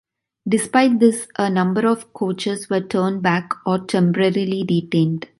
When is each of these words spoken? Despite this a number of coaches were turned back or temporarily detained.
Despite 0.49 0.99
this 0.99 1.27
a 1.37 1.47
number 1.47 1.85
of 1.85 2.11
coaches 2.13 2.71
were 2.71 2.81
turned 2.81 3.21
back 3.21 3.51
or 3.67 3.77
temporarily 3.85 4.63
detained. 4.63 5.27